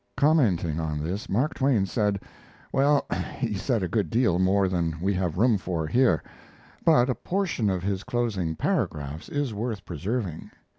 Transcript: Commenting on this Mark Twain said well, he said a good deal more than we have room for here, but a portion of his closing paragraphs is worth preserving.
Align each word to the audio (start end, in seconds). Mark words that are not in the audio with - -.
Commenting 0.17 0.79
on 0.79 0.97
this 1.03 1.29
Mark 1.29 1.53
Twain 1.53 1.85
said 1.85 2.19
well, 2.73 3.05
he 3.37 3.53
said 3.53 3.83
a 3.83 3.87
good 3.87 4.09
deal 4.09 4.39
more 4.39 4.67
than 4.67 4.95
we 4.99 5.13
have 5.13 5.37
room 5.37 5.59
for 5.59 5.85
here, 5.85 6.23
but 6.83 7.07
a 7.07 7.13
portion 7.13 7.69
of 7.69 7.83
his 7.83 8.03
closing 8.03 8.55
paragraphs 8.55 9.29
is 9.29 9.53
worth 9.53 9.85
preserving. 9.85 10.49